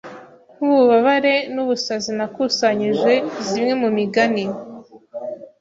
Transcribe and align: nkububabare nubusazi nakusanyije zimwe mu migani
nkububabare 0.53 1.35
nubusazi 1.53 2.11
nakusanyije 2.17 3.13
zimwe 3.47 3.71
mu 3.81 3.89
migani 3.97 4.43